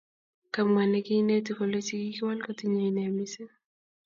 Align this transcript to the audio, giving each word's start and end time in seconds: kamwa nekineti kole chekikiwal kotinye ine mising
kamwa 0.53 0.83
nekineti 0.91 1.49
kole 1.57 1.79
chekikiwal 1.87 2.39
kotinye 2.45 2.81
ine 2.89 3.03
mising 3.15 3.51